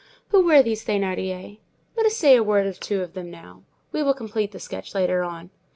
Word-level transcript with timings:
Who 0.29 0.43
were 0.43 0.63
these 0.63 0.83
Thénardiers? 0.83 1.59
Let 1.95 2.07
us 2.07 2.17
say 2.17 2.35
a 2.35 2.41
word 2.41 2.65
or 2.65 2.73
two 2.73 3.03
of 3.03 3.13
them 3.13 3.29
now. 3.29 3.61
We 3.91 4.01
will 4.01 4.15
complete 4.15 4.51
the 4.51 4.59
sketch 4.59 4.95
later 4.95 5.21
on. 5.21 5.51